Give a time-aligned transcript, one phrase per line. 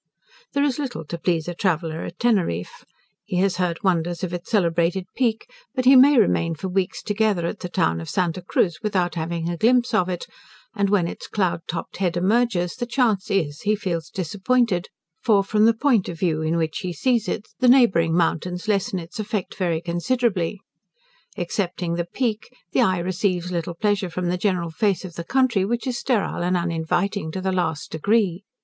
[0.53, 2.85] There is little to please a traveller at Teneriffe.
[3.23, 7.45] He has heard wonders of its celebrated Peak, but he may remain for weeks together
[7.45, 10.25] at the town of Santa Cruz without having a glimpse of it,
[10.73, 14.87] and when its cloud topped head emerges, the chance is, that he feels disappointed,
[15.21, 18.97] for, from the point of view in which he sees it, the neighbouring mountains lessen
[18.97, 20.59] its effect very considerably.
[21.37, 25.63] Excepting the Peak, the eye receives little pleasure from the general face of the country,
[25.63, 28.41] which is sterile and uninviting to the last degree.